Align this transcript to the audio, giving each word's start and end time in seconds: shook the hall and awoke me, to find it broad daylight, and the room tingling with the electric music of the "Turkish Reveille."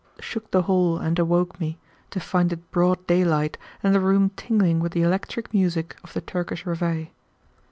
shook 0.19 0.49
the 0.49 0.63
hall 0.63 0.97
and 0.97 1.19
awoke 1.19 1.59
me, 1.59 1.77
to 2.09 2.19
find 2.19 2.51
it 2.51 2.71
broad 2.71 3.05
daylight, 3.05 3.55
and 3.83 3.93
the 3.93 3.99
room 3.99 4.31
tingling 4.31 4.79
with 4.79 4.93
the 4.93 5.03
electric 5.03 5.53
music 5.53 5.95
of 6.03 6.13
the 6.13 6.21
"Turkish 6.21 6.65
Reveille." 6.65 7.09